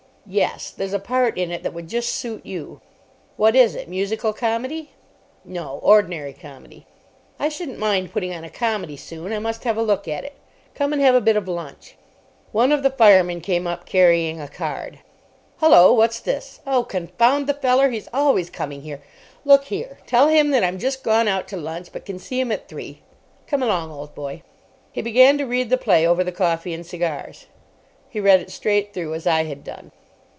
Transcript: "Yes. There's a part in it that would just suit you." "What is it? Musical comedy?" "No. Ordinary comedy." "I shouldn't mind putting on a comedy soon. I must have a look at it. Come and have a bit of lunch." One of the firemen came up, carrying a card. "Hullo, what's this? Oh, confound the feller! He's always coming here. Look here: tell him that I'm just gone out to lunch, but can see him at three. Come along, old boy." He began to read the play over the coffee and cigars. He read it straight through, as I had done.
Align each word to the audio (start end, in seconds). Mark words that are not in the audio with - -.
"Yes. 0.27 0.69
There's 0.69 0.93
a 0.93 0.99
part 0.99 1.37
in 1.37 1.51
it 1.51 1.61
that 1.63 1.73
would 1.73 1.89
just 1.89 2.09
suit 2.13 2.45
you." 2.45 2.79
"What 3.35 3.53
is 3.53 3.75
it? 3.75 3.89
Musical 3.89 4.31
comedy?" 4.31 4.91
"No. 5.43 5.79
Ordinary 5.81 6.31
comedy." 6.31 6.85
"I 7.37 7.49
shouldn't 7.49 7.79
mind 7.79 8.13
putting 8.13 8.33
on 8.33 8.45
a 8.45 8.49
comedy 8.49 8.95
soon. 8.95 9.33
I 9.33 9.39
must 9.39 9.65
have 9.65 9.77
a 9.77 9.81
look 9.83 10.07
at 10.07 10.23
it. 10.23 10.35
Come 10.73 10.93
and 10.93 11.01
have 11.01 11.15
a 11.15 11.21
bit 11.21 11.35
of 11.35 11.49
lunch." 11.49 11.95
One 12.53 12.71
of 12.71 12.81
the 12.81 12.91
firemen 12.91 13.41
came 13.41 13.67
up, 13.67 13.85
carrying 13.85 14.39
a 14.39 14.47
card. 14.47 14.99
"Hullo, 15.59 15.91
what's 15.91 16.19
this? 16.21 16.61
Oh, 16.65 16.83
confound 16.85 17.47
the 17.47 17.55
feller! 17.55 17.89
He's 17.89 18.07
always 18.13 18.49
coming 18.49 18.83
here. 18.83 19.01
Look 19.43 19.65
here: 19.65 19.97
tell 20.05 20.29
him 20.29 20.51
that 20.51 20.63
I'm 20.63 20.79
just 20.79 21.03
gone 21.03 21.27
out 21.27 21.47
to 21.49 21.57
lunch, 21.57 21.89
but 21.91 22.05
can 22.05 22.19
see 22.19 22.39
him 22.39 22.53
at 22.53 22.69
three. 22.69 23.01
Come 23.47 23.61
along, 23.63 23.91
old 23.91 24.15
boy." 24.15 24.43
He 24.93 25.01
began 25.01 25.37
to 25.39 25.47
read 25.47 25.69
the 25.69 25.77
play 25.77 26.07
over 26.07 26.23
the 26.23 26.31
coffee 26.31 26.73
and 26.75 26.85
cigars. 26.85 27.47
He 28.07 28.19
read 28.21 28.39
it 28.39 28.51
straight 28.51 28.93
through, 28.93 29.15
as 29.15 29.27
I 29.27 29.43
had 29.43 29.63
done. 29.65 29.91